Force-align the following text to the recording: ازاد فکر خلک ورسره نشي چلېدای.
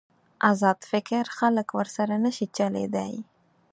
ازاد 0.51 0.79
فکر 0.91 1.23
خلک 1.37 1.67
ورسره 1.77 2.15
نشي 2.25 2.45
چلېدای. 2.57 3.15